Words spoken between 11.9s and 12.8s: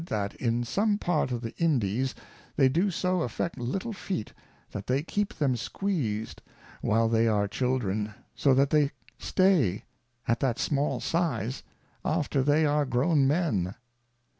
after they